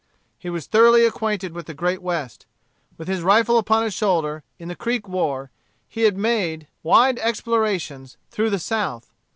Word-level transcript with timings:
He 0.39 0.49
was 0.49 0.65
thoroughly 0.65 1.05
acquainted 1.05 1.53
with 1.53 1.67
the 1.67 1.75
Great 1.75 2.01
West. 2.01 2.47
With 2.97 3.07
his 3.07 3.21
rifle 3.21 3.59
upon 3.59 3.83
his 3.83 3.93
shoulder, 3.93 4.43
in 4.57 4.67
the 4.67 4.75
Creek 4.75 5.07
War, 5.07 5.51
he 5.87 6.05
had 6.05 6.17
made 6.17 6.65
wide 6.81 7.19
explorations 7.19 8.17
through 8.31 8.49
the 8.49 8.57
South. 8.57 9.11